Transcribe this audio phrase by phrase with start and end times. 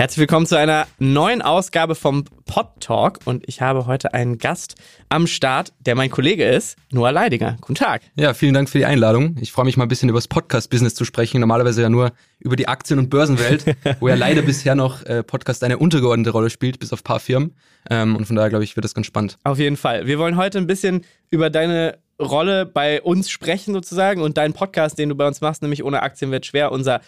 [0.00, 4.76] Herzlich willkommen zu einer neuen Ausgabe vom Pod Talk und ich habe heute einen Gast
[5.10, 7.58] am Start, der mein Kollege ist, Noah Leidinger.
[7.60, 8.00] Guten Tag.
[8.14, 9.36] Ja, vielen Dank für die Einladung.
[9.42, 11.38] Ich freue mich mal ein bisschen über das Podcast-Business zu sprechen.
[11.38, 15.62] Normalerweise ja nur über die Aktien- und Börsenwelt, wo ja leider bisher noch äh, Podcast
[15.64, 17.54] eine untergeordnete Rolle spielt, bis auf ein paar Firmen.
[17.90, 19.36] Ähm, und von daher glaube ich, wird das ganz spannend.
[19.44, 20.06] Auf jeden Fall.
[20.06, 24.98] Wir wollen heute ein bisschen über deine Rolle bei uns sprechen sozusagen und deinen Podcast,
[24.98, 27.02] den du bei uns machst, nämlich ohne Aktien wird schwer, unser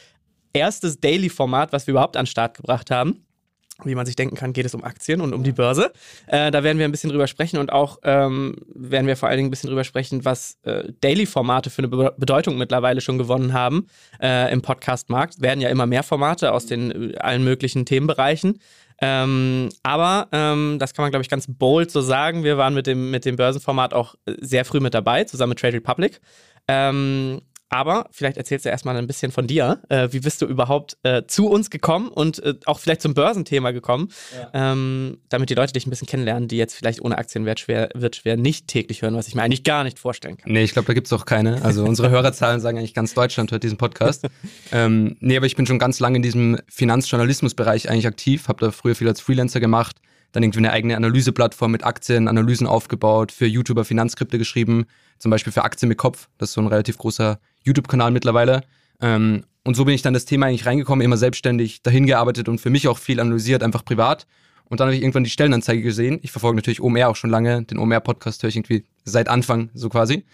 [0.53, 3.25] erstes Daily-Format, was wir überhaupt an den Start gebracht haben.
[3.85, 5.93] Wie man sich denken kann, geht es um Aktien und um die Börse.
[6.27, 9.39] Äh, da werden wir ein bisschen drüber sprechen und auch ähm, werden wir vor allen
[9.39, 13.53] Dingen ein bisschen drüber sprechen, was äh, Daily-Formate für eine Be Bedeutung mittlerweile schon gewonnen
[13.53, 13.87] haben
[14.21, 15.41] äh, im Podcast-Markt.
[15.41, 18.59] Werden ja immer mehr Formate aus den äh, allen möglichen Themenbereichen.
[19.01, 22.45] Ähm, aber ähm, das kann man, glaube ich, ganz bold so sagen.
[22.45, 25.59] Wir waren mit dem, mit dem Börsenformat auch äh, sehr früh mit dabei, zusammen mit
[25.59, 26.21] Trade Republic.
[26.69, 27.41] Ähm,
[27.73, 29.81] aber vielleicht erzählst du erstmal ein bisschen von dir.
[29.89, 33.71] Äh, wie bist du überhaupt äh, zu uns gekommen und äh, auch vielleicht zum Börsenthema
[33.71, 34.73] gekommen, ja.
[34.73, 38.17] ähm, damit die Leute dich ein bisschen kennenlernen, die jetzt vielleicht ohne Aktienwert schwer, wird
[38.17, 40.53] schwer nicht täglich hören, was ich mir eigentlich gar nicht vorstellen kann.
[40.53, 41.63] Nee, ich glaube, da gibt es auch keine.
[41.65, 44.27] Also unsere Hörerzahlen sagen eigentlich ganz Deutschland hört diesen Podcast.
[44.73, 48.71] ähm, nee, aber ich bin schon ganz lange in diesem Finanzjournalismusbereich eigentlich aktiv, habe da
[48.71, 49.97] früher viel als Freelancer gemacht,
[50.33, 54.87] dann irgendwie eine eigene Analyseplattform mit Aktien, Analysen aufgebaut, für YouTuber Finanzskripte geschrieben,
[55.19, 56.29] zum Beispiel für Aktien mit Kopf.
[56.39, 58.63] Das ist so ein relativ großer YouTube-Kanal mittlerweile.
[59.01, 62.61] Ähm, und so bin ich dann das Thema eigentlich reingekommen, immer selbstständig dahin gearbeitet und
[62.61, 64.27] für mich auch viel analysiert, einfach privat.
[64.65, 66.19] Und dann habe ich irgendwann die Stellenanzeige gesehen.
[66.23, 67.63] Ich verfolge natürlich OMR auch schon lange.
[67.65, 70.25] Den OMR-Podcast höre ich irgendwie seit Anfang so quasi.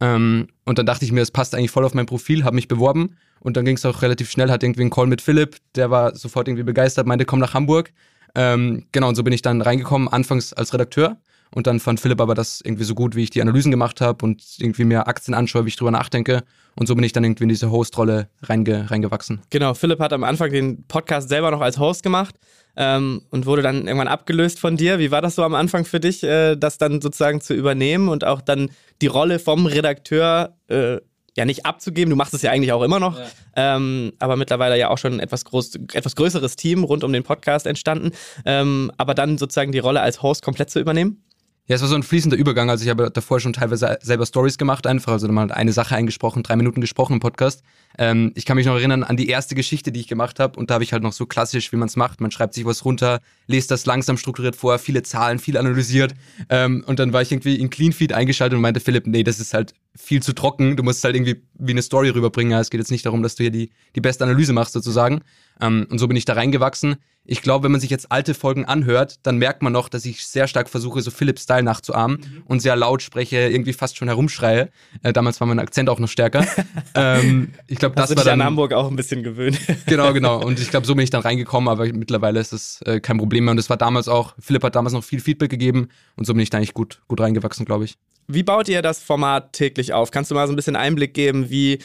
[0.00, 2.68] Ähm, und dann dachte ich mir, es passt eigentlich voll auf mein Profil, habe mich
[2.68, 5.90] beworben und dann ging es auch relativ schnell, hatte irgendwie einen Call mit Philipp, der
[5.90, 7.92] war sofort irgendwie begeistert, meinte, komm nach Hamburg.
[8.34, 11.16] Ähm, genau, und so bin ich dann reingekommen, anfangs als Redakteur
[11.50, 14.24] und dann fand Philipp aber das irgendwie so gut, wie ich die Analysen gemacht habe
[14.24, 16.42] und irgendwie mir Aktien anschaue, wie ich drüber nachdenke.
[16.76, 19.40] Und so bin ich dann irgendwie in diese Host-Rolle reinge reingewachsen.
[19.50, 22.36] Genau, Philipp hat am Anfang den Podcast selber noch als Host gemacht
[22.76, 24.98] ähm, und wurde dann irgendwann abgelöst von dir.
[24.98, 28.24] Wie war das so am Anfang für dich, äh, das dann sozusagen zu übernehmen und
[28.24, 28.70] auch dann
[29.00, 30.98] die Rolle vom Redakteur äh,
[31.38, 32.10] ja nicht abzugeben.
[32.10, 33.26] Du machst es ja eigentlich auch immer noch, ja.
[33.56, 37.22] ähm, aber mittlerweile ja auch schon ein etwas, groß, etwas größeres Team rund um den
[37.22, 38.10] Podcast entstanden.
[38.44, 41.22] Ähm, aber dann sozusagen die Rolle als Host komplett zu übernehmen?
[41.68, 42.70] Ja, es war so ein fließender Übergang.
[42.70, 45.12] Also ich habe davor schon teilweise selber Stories gemacht einfach.
[45.12, 47.62] Also mal eine Sache eingesprochen, drei Minuten gesprochen im Podcast.
[47.98, 50.58] Ähm, ich kann mich noch erinnern an die erste Geschichte, die ich gemacht habe.
[50.58, 52.22] Und da habe ich halt noch so klassisch, wie man es macht.
[52.22, 56.14] Man schreibt sich was runter, lest das langsam strukturiert vor, viele Zahlen, viel analysiert.
[56.48, 59.52] Ähm, und dann war ich irgendwie in Cleanfeed eingeschaltet und meinte Philipp, nee, das ist
[59.52, 60.74] halt viel zu trocken.
[60.74, 62.52] Du musst halt irgendwie wie eine Story rüberbringen.
[62.52, 65.20] Ja, es geht jetzt nicht darum, dass du hier die, die beste Analyse machst sozusagen.
[65.60, 66.96] Ähm, und so bin ich da reingewachsen.
[67.30, 70.26] Ich glaube, wenn man sich jetzt alte Folgen anhört, dann merkt man noch, dass ich
[70.26, 72.42] sehr stark versuche, so Philipp-Style nachzuahmen mhm.
[72.46, 74.70] und sehr laut spreche, irgendwie fast schon herumschreie.
[75.02, 76.46] Äh, damals war mein Akzent auch noch stärker.
[76.94, 79.60] ähm, ich glaube, das war dann an Hamburg auch ein bisschen gewöhnt.
[79.86, 80.42] genau, genau.
[80.44, 83.44] Und ich glaube, so bin ich dann reingekommen, aber mittlerweile ist das äh, kein Problem
[83.44, 83.52] mehr.
[83.52, 86.42] Und es war damals auch, Philipp hat damals noch viel Feedback gegeben und so bin
[86.42, 87.96] ich da eigentlich gut, gut reingewachsen, glaube ich.
[88.26, 90.10] Wie baut ihr das Format täglich auf?
[90.10, 91.78] Kannst du mal so ein bisschen Einblick geben, wie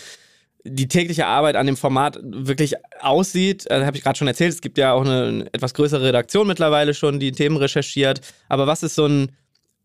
[0.65, 3.69] die tägliche Arbeit an dem Format wirklich aussieht.
[3.69, 6.47] Äh, habe ich gerade schon erzählt, es gibt ja auch eine, eine, etwas größere Redaktion
[6.47, 8.21] mittlerweile schon, die Themen recherchiert.
[8.47, 9.31] Aber was ist so ein,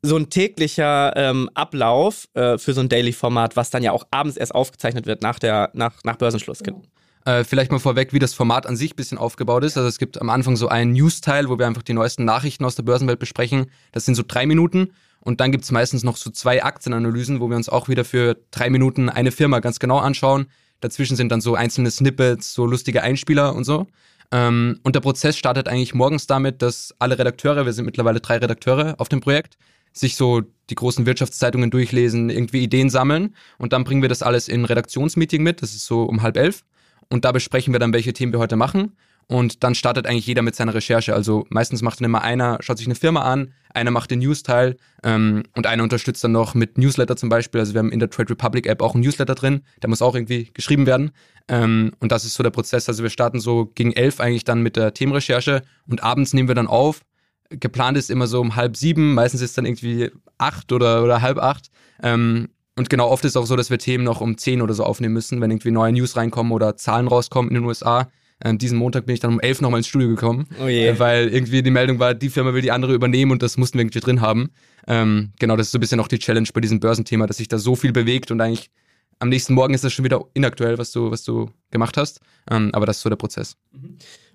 [0.02, 4.36] so ein täglicher ähm, Ablauf äh, für so ein Daily-Format, was dann ja auch abends
[4.36, 6.60] erst aufgezeichnet wird nach, der, nach, nach Börsenschluss?
[6.60, 6.82] Genau.
[7.24, 9.76] Äh, vielleicht mal vorweg, wie das Format an sich ein bisschen aufgebaut ist.
[9.76, 12.76] Also es gibt am Anfang so einen News-Teil, wo wir einfach die neuesten Nachrichten aus
[12.76, 13.66] der Börsenwelt besprechen.
[13.90, 14.92] Das sind so drei Minuten.
[15.20, 18.36] Und dann gibt es meistens noch so zwei Aktienanalysen, wo wir uns auch wieder für
[18.52, 20.46] drei Minuten eine Firma ganz genau anschauen
[20.80, 23.86] Dazwischen sind dann so einzelne Snippets, so lustige Einspieler und so.
[24.30, 28.36] Ähm, und der Prozess startet eigentlich morgens damit, dass alle Redakteure, wir sind mittlerweile drei
[28.36, 29.56] Redakteure auf dem Projekt,
[29.92, 33.34] sich so die großen Wirtschaftszeitungen durchlesen, irgendwie Ideen sammeln.
[33.56, 36.64] Und dann bringen wir das alles in Redaktionsmeeting mit, das ist so um halb elf.
[37.08, 38.92] Und da besprechen wir dann, welche Themen wir heute machen
[39.30, 41.14] und dann startet eigentlich jeder mit seiner Recherche.
[41.14, 44.76] Also meistens macht dann immer einer, schaut sich eine Firma an, einer macht den News-Teil
[45.04, 47.60] ähm, und einer unterstützt dann noch mit Newsletter zum Beispiel.
[47.60, 50.14] Also wir haben in der Trade Republic App auch einen Newsletter drin, der muss auch
[50.14, 51.10] irgendwie geschrieben werden.
[51.46, 52.88] Ähm, und das ist so der Prozess.
[52.88, 56.54] Also wir starten so gegen elf eigentlich dann mit der Themenrecherche und abends nehmen wir
[56.54, 57.02] dann auf.
[57.50, 61.36] Geplant ist immer so um halb sieben, meistens ist dann irgendwie acht oder, oder halb
[61.36, 61.68] acht.
[62.02, 64.72] Ähm, und genau, oft ist es auch so, dass wir Themen noch um zehn oder
[64.72, 68.08] so aufnehmen müssen, wenn irgendwie neue News reinkommen oder Zahlen rauskommen in den USA
[68.40, 71.28] äh, diesen Montag bin ich dann um elf nochmal ins Studio gekommen, oh äh, weil
[71.28, 74.00] irgendwie die Meldung war, die Firma will die andere übernehmen und das mussten wir irgendwie
[74.00, 74.50] drin haben.
[74.86, 77.48] Ähm, genau, das ist so ein bisschen auch die Challenge bei diesem Börsenthema, dass sich
[77.48, 78.70] da so viel bewegt und eigentlich
[79.18, 82.20] am nächsten Morgen ist das schon wieder inaktuell, was du, was du gemacht hast.
[82.50, 83.56] Ähm, aber das ist so der Prozess.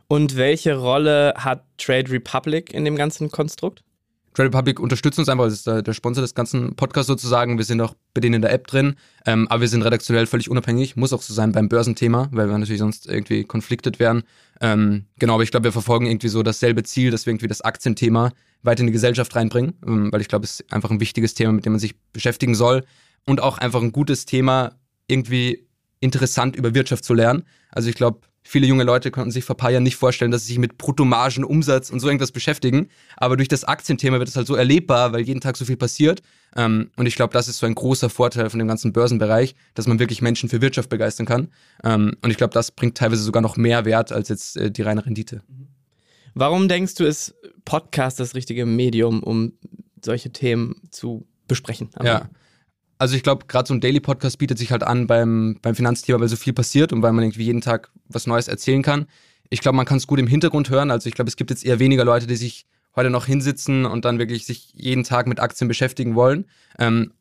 [0.07, 3.83] Und welche Rolle hat Trade Republic in dem ganzen Konstrukt?
[4.33, 7.57] Trade Republic unterstützt uns einfach, das ist der, der Sponsor des ganzen Podcasts sozusagen.
[7.57, 8.95] Wir sind auch bei denen in der App drin,
[9.25, 10.95] ähm, aber wir sind redaktionell völlig unabhängig.
[10.95, 14.23] Muss auch so sein beim Börsenthema, weil wir natürlich sonst irgendwie konfliktet wären.
[14.61, 17.61] Ähm, genau, aber ich glaube, wir verfolgen irgendwie so dasselbe Ziel, dass wir irgendwie das
[17.61, 18.31] Aktienthema
[18.63, 21.51] weiter in die Gesellschaft reinbringen, ähm, weil ich glaube, es ist einfach ein wichtiges Thema,
[21.51, 22.85] mit dem man sich beschäftigen soll
[23.25, 24.75] und auch einfach ein gutes Thema,
[25.07, 25.67] irgendwie
[25.99, 27.43] interessant über Wirtschaft zu lernen.
[27.71, 30.41] Also ich glaube, Viele junge Leute konnten sich vor ein paar Jahren nicht vorstellen, dass
[30.41, 32.89] sie sich mit Bruttomargen, Umsatz und so irgendwas beschäftigen.
[33.15, 36.21] Aber durch das Aktienthema wird es halt so erlebbar, weil jeden Tag so viel passiert.
[36.55, 39.87] Ähm, und ich glaube, das ist so ein großer Vorteil von dem ganzen Börsenbereich, dass
[39.87, 41.47] man wirklich Menschen für Wirtschaft begeistern kann.
[41.83, 44.81] Ähm, und ich glaube, das bringt teilweise sogar noch mehr Wert als jetzt äh, die
[44.81, 45.41] reine Rendite.
[46.33, 49.53] Warum denkst du, ist Podcast das richtige Medium, um
[50.03, 51.89] solche Themen zu besprechen?
[52.03, 52.29] Ja.
[53.03, 56.29] Also ich glaube, gerade so ein Daily-Podcast bietet sich halt an beim, beim Finanzthema, weil
[56.29, 59.07] so viel passiert und weil man irgendwie jeden Tag was Neues erzählen kann.
[59.49, 60.89] Ich glaube, man kann es gut im Hintergrund hören.
[60.89, 62.65] Also ich glaube, es gibt jetzt eher weniger Leute, die sich
[62.95, 66.45] heute noch hinsitzen und dann wirklich sich jeden Tag mit Aktien beschäftigen wollen.
[66.79, 67.11] Ähm,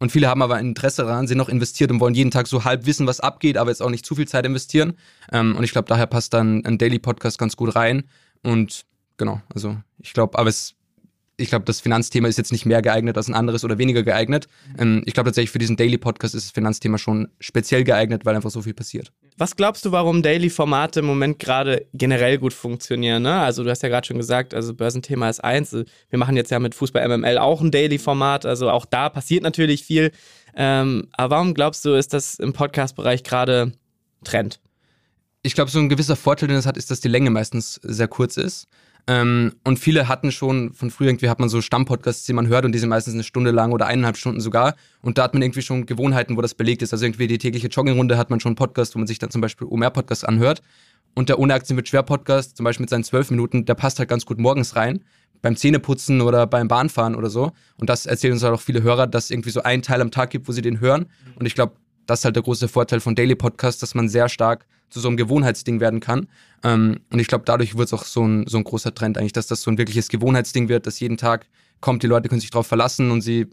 [0.00, 2.64] und viele haben aber ein Interesse daran, sind noch investiert und wollen jeden Tag so
[2.64, 4.94] halb wissen, was abgeht, aber jetzt auch nicht zu viel Zeit investieren.
[5.30, 8.02] Ähm, und ich glaube, daher passt dann ein Daily Podcast ganz gut rein.
[8.42, 8.84] Und
[9.16, 10.73] genau, also ich glaube, aber es
[11.36, 14.46] ich glaube, das Finanzthema ist jetzt nicht mehr geeignet als ein anderes oder weniger geeignet.
[14.78, 18.50] Ähm, ich glaube tatsächlich, für diesen Daily-Podcast ist das Finanzthema schon speziell geeignet, weil einfach
[18.50, 19.12] so viel passiert.
[19.36, 23.22] Was glaubst du, warum Daily-Formate im Moment gerade generell gut funktionieren?
[23.24, 23.34] Ne?
[23.34, 25.72] Also du hast ja gerade schon gesagt, also Börsenthema ist eins.
[25.72, 28.46] Wir machen jetzt ja mit Fußball MML auch ein Daily-Format.
[28.46, 30.12] Also auch da passiert natürlich viel.
[30.54, 33.72] Ähm, aber warum glaubst du, ist das im Podcast-Bereich gerade
[34.22, 34.60] Trend?
[35.42, 38.08] Ich glaube, so ein gewisser Vorteil, den es hat, ist, dass die Länge meistens sehr
[38.08, 38.68] kurz ist.
[39.06, 42.64] Ähm, und viele hatten schon von früher irgendwie hat man so Stammpodcasts, die man hört
[42.64, 44.74] und die sind meistens eine Stunde lang oder eineinhalb Stunden sogar.
[45.02, 46.92] Und da hat man irgendwie schon Gewohnheiten, wo das belegt ist.
[46.92, 49.42] Also irgendwie die tägliche Joggingrunde hat man schon einen Podcast, wo man sich dann zum
[49.42, 50.62] Beispiel OMR-Podcast anhört.
[51.14, 53.98] Und der Ohne Aktien wird schwer Podcast, zum Beispiel mit seinen zwölf Minuten, der passt
[53.98, 55.00] halt ganz gut morgens rein.
[55.42, 57.52] Beim Zähneputzen oder beim Bahnfahren oder so.
[57.76, 60.10] Und das erzählen uns halt auch viele Hörer, dass es irgendwie so einen Teil am
[60.10, 61.06] Tag gibt, wo sie den hören.
[61.36, 61.74] Und ich glaube,
[62.06, 65.08] das ist halt der große Vorteil von Daily Podcasts, dass man sehr stark zu so
[65.08, 66.28] einem Gewohnheitsding werden kann.
[66.62, 69.32] Ähm, und ich glaube, dadurch wird es auch so ein, so ein großer Trend eigentlich,
[69.32, 71.46] dass das so ein wirkliches Gewohnheitsding wird, dass jeden Tag
[71.80, 73.46] kommt, die Leute können sich darauf verlassen und sie,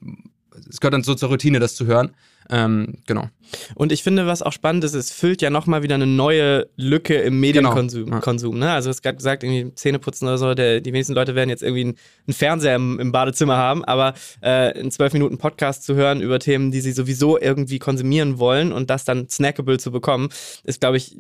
[0.70, 2.12] es gehört dann so zur Routine, das zu hören.
[2.52, 3.30] Ähm, genau.
[3.76, 7.16] Und ich finde, was auch spannend ist, es füllt ja nochmal wieder eine neue Lücke
[7.16, 8.06] im Medienkonsum.
[8.06, 8.20] Genau.
[8.20, 8.72] Konsum, ne?
[8.72, 11.64] Also, es ist gerade gesagt, irgendwie Zähneputzen oder so, der, die wenigsten Leute werden jetzt
[11.64, 11.96] irgendwie einen,
[12.28, 14.14] einen Fernseher im, im, Badezimmer haben, aber
[14.44, 18.74] äh, in zwölf Minuten Podcast zu hören über Themen, die sie sowieso irgendwie konsumieren wollen
[18.74, 20.30] und das dann snackable zu bekommen,
[20.64, 21.18] ist, glaube ich,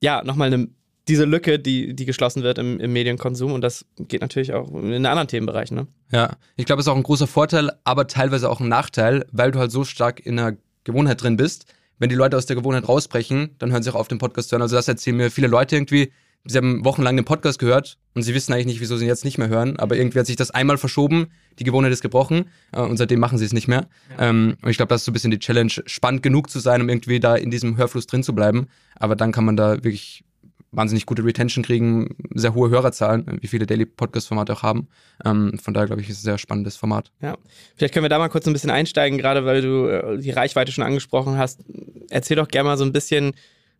[0.00, 0.68] ja, nochmal eine
[1.08, 5.06] diese Lücke, die, die geschlossen wird im, im, Medienkonsum und das geht natürlich auch in
[5.06, 5.74] anderen Themenbereichen.
[5.74, 5.86] Ne?
[6.12, 9.50] Ja, ich glaube, es ist auch ein großer Vorteil, aber teilweise auch ein Nachteil, weil
[9.50, 11.66] du halt so stark in einer Gewohnheit drin bist.
[11.98, 14.54] Wenn die Leute aus der Gewohnheit rausbrechen, dann hören sie auch auf den Podcast zu
[14.54, 14.62] hören.
[14.62, 16.12] Also das erzählen mir viele Leute irgendwie,
[16.44, 19.24] sie haben wochenlang den Podcast gehört und sie wissen eigentlich nicht, wieso sie ihn jetzt
[19.24, 21.28] nicht mehr hören, aber irgendwie hat sich das einmal verschoben,
[21.58, 23.88] die Gewohnheit ist gebrochen äh, und seitdem machen sie es nicht mehr.
[24.16, 24.28] Ja.
[24.28, 26.80] Ähm, und ich glaube, das ist so ein bisschen die Challenge, spannend genug zu sein,
[26.80, 28.68] um irgendwie da in diesem Hörfluss drin zu bleiben.
[28.96, 30.24] Aber dann kann man da wirklich
[30.72, 34.88] wahnsinnig gute Retention kriegen, sehr hohe Hörerzahlen, wie viele Daily Podcast-Formate auch haben.
[35.24, 37.10] Ähm, von daher glaube ich, ist es ein sehr spannendes Format.
[37.20, 37.36] Ja,
[37.76, 40.72] vielleicht können wir da mal kurz ein bisschen einsteigen, gerade weil du äh, die Reichweite
[40.72, 41.64] schon angesprochen hast.
[42.10, 43.32] Erzähl doch gerne mal so ein bisschen,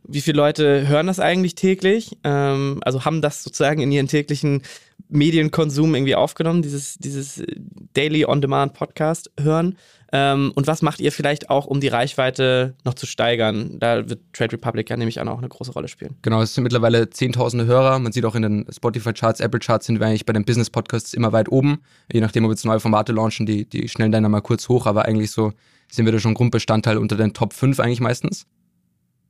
[0.05, 2.17] wie viele Leute hören das eigentlich täglich?
[2.25, 4.63] Ähm, also haben das sozusagen in ihren täglichen
[5.09, 7.43] Medienkonsum irgendwie aufgenommen, dieses, dieses
[7.95, 9.77] Daily On-Demand Podcast hören?
[10.11, 13.79] Ähm, und was macht ihr vielleicht auch, um die Reichweite noch zu steigern?
[13.79, 16.17] Da wird Trade Republic ja nämlich auch eine große Rolle spielen.
[16.23, 17.99] Genau, es sind mittlerweile zehntausende Hörer.
[17.99, 21.51] Man sieht auch in den Spotify-Charts, Apple-Charts sind wir eigentlich bei den Business-Podcasts immer weit
[21.51, 21.83] oben.
[22.11, 24.87] Je nachdem, ob wir jetzt neue Formate launchen, die, die schnellen dann mal kurz hoch,
[24.87, 25.53] aber eigentlich so
[25.91, 28.47] sind wir da schon Grundbestandteil unter den Top 5 eigentlich meistens.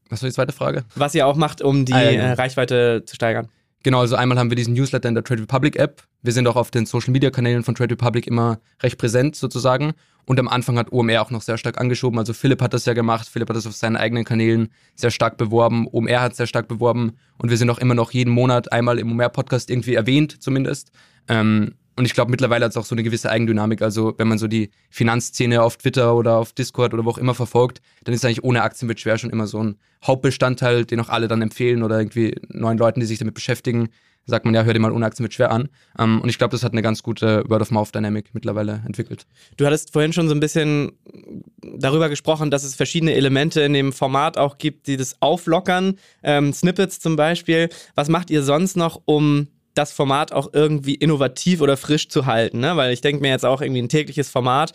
[0.08, 0.84] Was war die zweite Frage?
[0.94, 2.24] Was ihr auch macht, um die ah, ja, genau.
[2.24, 3.48] Äh, Reichweite zu steigern.
[3.84, 6.02] Genau, also einmal haben wir diesen Newsletter in der Trade Republic App.
[6.22, 9.92] Wir sind auch auf den Social Media Kanälen von Trade Republic immer recht präsent sozusagen.
[10.24, 12.18] Und am Anfang hat OMR auch noch sehr stark angeschoben.
[12.18, 13.28] Also Philipp hat das ja gemacht.
[13.28, 15.86] Philipp hat das auf seinen eigenen Kanälen sehr stark beworben.
[15.90, 17.12] OMR hat sehr stark beworben.
[17.38, 20.90] Und wir sind auch immer noch jeden Monat einmal im OMR Podcast irgendwie erwähnt, zumindest.
[21.28, 23.82] Ähm, und ich glaube, mittlerweile hat es auch so eine gewisse Eigendynamik.
[23.82, 27.34] Also, wenn man so die Finanzszene auf Twitter oder auf Discord oder wo auch immer
[27.34, 31.08] verfolgt, dann ist eigentlich ohne Aktien wird schwer schon immer so ein Hauptbestandteil, den auch
[31.08, 33.88] alle dann empfehlen oder irgendwie neuen Leuten, die sich damit beschäftigen,
[34.26, 35.70] sagt man ja, hör dir mal ohne Aktien wird schwer an.
[35.98, 39.26] Ähm, und ich glaube, das hat eine ganz gute Word-of-Mouth-Dynamik mittlerweile entwickelt.
[39.56, 40.92] Du hattest vorhin schon so ein bisschen
[41.60, 45.98] darüber gesprochen, dass es verschiedene Elemente in dem Format auch gibt, die das auflockern.
[46.22, 47.70] Ähm, Snippets zum Beispiel.
[47.96, 52.60] Was macht ihr sonst noch, um das Format auch irgendwie innovativ oder frisch zu halten.
[52.60, 52.76] Ne?
[52.76, 54.72] Weil ich denke mir jetzt auch irgendwie ein tägliches Format,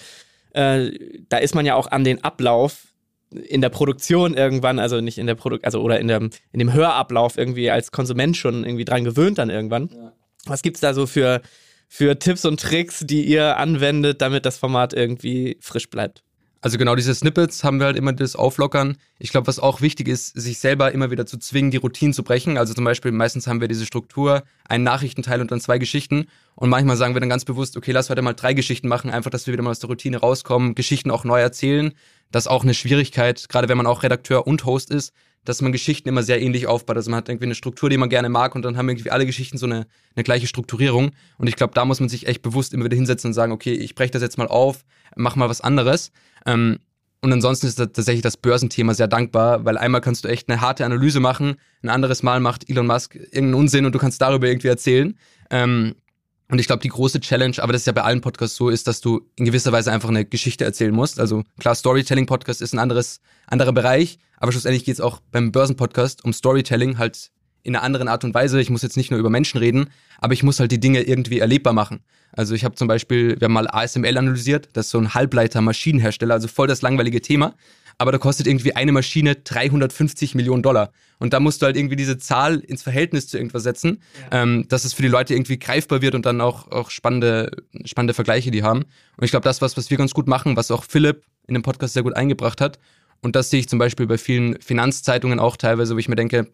[0.54, 0.92] äh,
[1.30, 2.88] da ist man ja auch an den Ablauf
[3.32, 6.72] in der Produktion irgendwann, also nicht in der Produkt, also oder in, der, in dem
[6.72, 9.90] Hörablauf irgendwie als Konsument schon irgendwie dran gewöhnt dann irgendwann.
[9.94, 10.14] Ja.
[10.46, 11.42] Was gibt es da so für,
[11.88, 16.24] für Tipps und Tricks, die ihr anwendet, damit das Format irgendwie frisch bleibt?
[16.64, 18.96] Also genau diese Snippets haben wir halt immer das Auflockern.
[19.20, 22.24] Ich glaube, was auch wichtig ist, sich selber immer wieder zu zwingen, die Routinen zu
[22.24, 22.58] brechen.
[22.58, 26.28] Also zum Beispiel meistens haben wir diese Struktur, einen Nachrichtenteil und dann zwei Geschichten.
[26.56, 29.30] Und manchmal sagen wir dann ganz bewusst, okay, lass heute mal drei Geschichten machen, einfach,
[29.30, 31.92] dass wir wieder mal aus der Routine rauskommen, Geschichten auch neu erzählen.
[32.32, 35.12] Das ist auch eine Schwierigkeit, gerade wenn man auch Redakteur und Host ist,
[35.46, 36.96] dass man Geschichten immer sehr ähnlich aufbaut.
[36.96, 39.26] Also man hat irgendwie eine Struktur, die man gerne mag und dann haben irgendwie alle
[39.26, 41.12] Geschichten so eine, eine gleiche Strukturierung.
[41.38, 43.74] Und ich glaube, da muss man sich echt bewusst immer wieder hinsetzen und sagen, okay,
[43.74, 46.12] ich breche das jetzt mal auf, mach mal was anderes.
[46.46, 46.80] Ähm,
[47.22, 50.84] und ansonsten ist tatsächlich das Börsenthema sehr dankbar, weil einmal kannst du echt eine harte
[50.84, 54.68] Analyse machen, ein anderes Mal macht Elon Musk irgendeinen Unsinn und du kannst darüber irgendwie
[54.68, 55.18] erzählen.
[55.50, 55.96] Ähm,
[56.50, 58.88] und ich glaube, die große Challenge, aber das ist ja bei allen Podcasts so, ist,
[58.88, 61.18] dass du in gewisser Weise einfach eine Geschichte erzählen musst.
[61.20, 66.26] Also klar, Storytelling-Podcast ist ein anderes, anderer Bereich, aber schlussendlich geht es auch beim Börsenpodcast
[66.26, 67.32] um Storytelling halt
[67.64, 68.60] in einer anderen Art und Weise.
[68.62, 69.88] Ich muss jetzt nicht nur über Menschen reden,
[70.20, 72.02] aber ich muss halt die Dinge irgendwie erlebbar machen.
[72.32, 76.34] Also ich habe zum Beispiel, wir haben mal ASML analysiert, das ist so ein Halbleiter-Maschinenhersteller,
[76.34, 77.54] also voll das langweilige Thema.
[78.00, 80.92] Aber da kostet irgendwie eine Maschine 350 Millionen Dollar.
[81.20, 84.02] Und da musst du halt irgendwie diese Zahl ins Verhältnis zu irgendwas setzen,
[84.32, 84.42] ja.
[84.42, 87.52] ähm, dass es für die Leute irgendwie greifbar wird und dann auch, auch spannende,
[87.86, 88.80] spannende Vergleiche die haben.
[89.18, 91.62] Und ich glaube, das was, was wir ganz gut machen, was auch Philipp in dem
[91.62, 92.80] Podcast sehr gut eingebracht hat.
[93.22, 96.48] Und das sehe ich zum Beispiel bei vielen Finanzzeitungen auch teilweise, wo ich mir denke,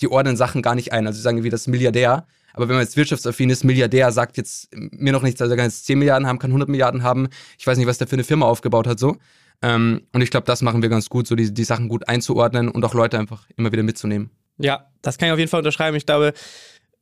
[0.00, 1.06] die ordnen Sachen gar nicht ein.
[1.06, 2.26] Also sie sagen wie das Milliardär.
[2.52, 5.66] Aber wenn man jetzt wirtschaftsaffin ist, Milliardär sagt jetzt mir noch nichts, also er kann
[5.66, 7.28] jetzt 10 Milliarden haben, kann 100 Milliarden haben.
[7.58, 9.16] Ich weiß nicht, was der für eine Firma aufgebaut hat, so.
[9.60, 12.68] Ähm, und ich glaube, das machen wir ganz gut, so die, die Sachen gut einzuordnen
[12.68, 14.30] und auch Leute einfach immer wieder mitzunehmen.
[14.58, 15.96] Ja, das kann ich auf jeden Fall unterschreiben.
[15.96, 16.32] Ich glaube,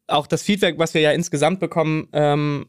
[0.07, 2.67] auch das Feedback, was wir ja insgesamt bekommen ähm,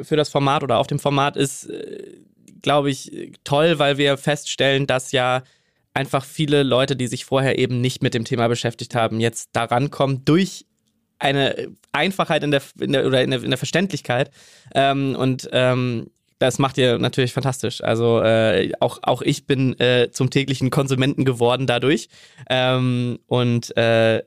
[0.00, 2.18] für das Format oder auf dem Format, ist, äh,
[2.62, 5.42] glaube ich, toll, weil wir feststellen, dass ja
[5.94, 9.90] einfach viele Leute, die sich vorher eben nicht mit dem Thema beschäftigt haben, jetzt daran
[9.90, 10.66] kommen durch
[11.18, 14.30] eine Einfachheit in der, in der oder in der, in der Verständlichkeit.
[14.74, 17.82] Ähm, und ähm, das macht ihr natürlich fantastisch.
[17.84, 22.08] Also äh, auch, auch ich bin äh, zum täglichen Konsumenten geworden dadurch.
[22.48, 24.22] Ähm, und äh,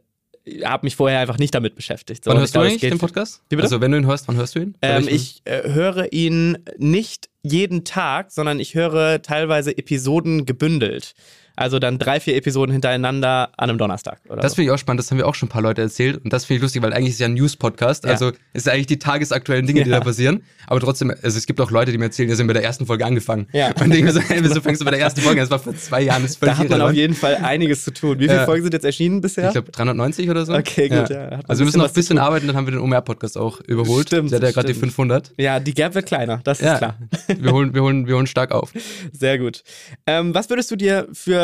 [0.64, 2.26] habe mich vorher einfach nicht damit beschäftigt.
[2.26, 3.42] So, wann hörst du eigentlich den Podcast?
[3.58, 4.76] Also wenn du ihn hörst, wann hörst du ihn?
[4.82, 11.14] Ähm, ich äh, höre ihn nicht jeden Tag, sondern ich höre teilweise Episoden gebündelt.
[11.56, 14.20] Also dann drei, vier Episoden hintereinander an einem Donnerstag.
[14.28, 14.56] das so.
[14.56, 16.24] finde ich auch spannend, das haben wir auch schon ein paar Leute erzählt.
[16.24, 18.06] Und das finde ich lustig, weil eigentlich ist ja ein News-Podcast.
[18.06, 18.12] Ja.
[18.12, 20.00] Also es sind eigentlich die tagesaktuellen Dinge, die ja.
[20.00, 20.44] da passieren.
[20.68, 22.86] Aber trotzdem, also es gibt auch Leute, die mir erzählen, die sind bei der ersten
[22.86, 23.48] Folge angefangen.
[23.54, 23.72] Ja.
[23.80, 25.48] Und denken so, hey, wieso fängst du bei der ersten Folge an?
[25.48, 26.24] Das war vor zwei Jahren.
[26.24, 28.20] Das ist völlig da hat man auf jeden Fall einiges zu tun.
[28.20, 29.48] Wie viele Folgen sind jetzt erschienen bisher?
[29.48, 30.54] Ich glaube 390 oder so.
[30.54, 31.10] Okay, gut.
[31.10, 31.40] Ja.
[31.48, 34.08] Also wir müssen noch ein bisschen arbeiten, dann haben wir den OMR-Podcast auch überholt.
[34.08, 34.32] Stimmt.
[34.32, 35.34] Der hat ja gerade die 500.
[35.38, 36.98] Ja, die Gap wird kleiner, das ist klar.
[37.28, 38.72] Wir holen, wir, holen, wir holen stark auf.
[39.12, 39.64] Sehr gut.
[40.08, 41.43] Ähm, was würdest du dir für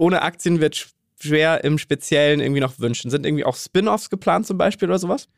[0.00, 0.88] ohne Aktien wird
[1.20, 3.10] schwer im Speziellen irgendwie noch wünschen.
[3.10, 5.28] Sind irgendwie auch Spin-offs geplant zum Beispiel oder sowas?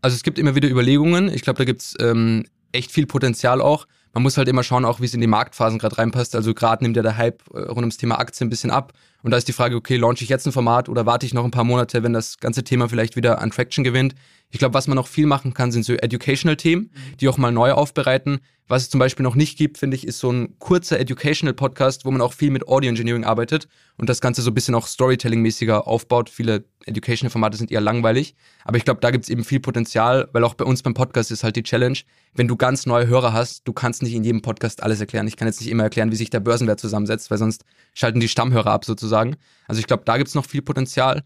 [0.00, 1.28] Also es gibt immer wieder Überlegungen.
[1.28, 3.86] Ich glaube, da gibt es ähm, echt viel Potenzial auch.
[4.12, 6.36] Man muss halt immer schauen, auch wie es in die Marktphasen gerade reinpasst.
[6.36, 8.92] Also gerade nimmt ja der Hype äh, rund ums Thema Aktien ein bisschen ab.
[9.22, 11.44] Und da ist die Frage, okay, launche ich jetzt ein Format oder warte ich noch
[11.44, 14.14] ein paar Monate, wenn das ganze Thema vielleicht wieder an Traction gewinnt?
[14.50, 17.72] Ich glaube, was man noch viel machen kann, sind so Educational-Themen, die auch mal neu
[17.72, 18.40] aufbereiten.
[18.68, 22.10] Was es zum Beispiel noch nicht gibt, finde ich, ist so ein kurzer Educational-Podcast, wo
[22.10, 25.86] man auch viel mit Audio Engineering arbeitet und das Ganze so ein bisschen auch Storytelling-mäßiger
[25.86, 26.30] aufbaut.
[26.30, 30.44] Viele Educational-Formate sind eher langweilig, aber ich glaube, da gibt es eben viel Potenzial, weil
[30.44, 31.98] auch bei uns beim Podcast ist halt die Challenge,
[32.34, 35.26] wenn du ganz neue Hörer hast, du kannst nicht in jedem Podcast alles erklären.
[35.28, 37.64] Ich kann jetzt nicht immer erklären, wie sich der Börsenwert zusammensetzt, weil sonst
[37.94, 39.36] schalten die Stammhörer ab sozusagen.
[39.68, 41.22] Also ich glaube, da gibt es noch viel Potenzial.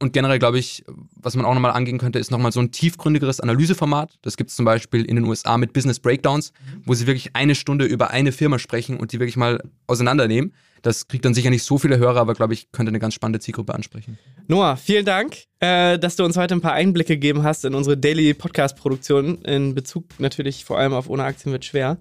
[0.00, 0.84] Und generell glaube ich,
[1.16, 4.18] was man auch nochmal angehen könnte, ist nochmal so ein tiefgründigeres Analyseformat.
[4.22, 6.52] Das gibt es zum Beispiel in den USA mit Business Breakdowns,
[6.84, 10.52] wo sie wirklich eine Stunde über eine Firma sprechen und die wirklich mal auseinandernehmen.
[10.84, 13.40] Das kriegt dann sicher nicht so viele Hörer, aber glaube ich, könnte eine ganz spannende
[13.40, 14.18] Zielgruppe ansprechen.
[14.48, 17.96] Noah, vielen Dank, äh, dass du uns heute ein paar Einblicke gegeben hast in unsere
[17.96, 21.96] Daily Podcast-Produktion in Bezug natürlich vor allem auf Ohne Aktien wird schwer.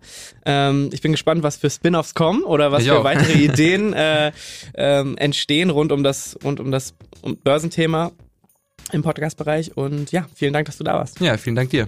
[0.45, 3.03] Ähm, ich bin gespannt, was für Spin-offs kommen oder was ich für auch.
[3.05, 4.33] weitere Ideen äh,
[4.75, 8.11] ähm, entstehen rund um das, rund um das um Börsenthema
[8.91, 9.77] im Podcast-Bereich.
[9.77, 11.21] Und ja, vielen Dank, dass du da warst.
[11.21, 11.87] Ja, vielen Dank dir.